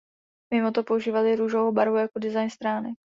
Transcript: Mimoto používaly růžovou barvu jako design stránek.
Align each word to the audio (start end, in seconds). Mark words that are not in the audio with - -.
Mimoto 0.53 0.83
používaly 0.83 1.35
růžovou 1.35 1.71
barvu 1.71 1.95
jako 1.95 2.19
design 2.19 2.49
stránek. 2.49 2.97